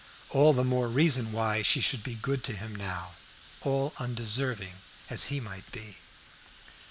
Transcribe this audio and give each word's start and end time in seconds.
All 0.31 0.51
the 0.51 0.63
more 0.63 0.87
reason 0.87 1.31
why 1.31 1.61
she 1.61 1.79
should 1.79 2.01
be 2.01 2.15
good 2.15 2.43
to 2.45 2.53
him 2.53 2.75
now, 2.75 3.11
all 3.61 3.93
undeserving 3.99 4.81
as 5.11 5.25
he 5.25 5.39
might 5.39 5.71
be. 5.71 5.97